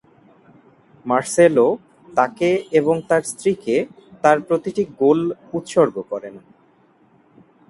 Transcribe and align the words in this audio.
Marcelo 1.05 1.67
তাকে 2.07 2.49
এবং 2.79 2.95
তার 3.09 3.23
স্ত্রীকে 3.31 3.75
তার 4.23 4.37
প্রতিটি 4.47 4.83
গোল 5.01 5.19
উৎসর্গ 5.57 5.95
করেন। 6.11 6.35